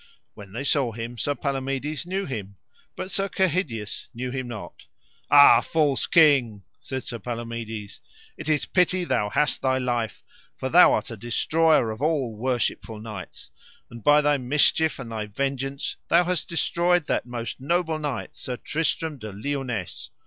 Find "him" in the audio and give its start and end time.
0.93-1.19, 2.25-2.57, 4.31-4.47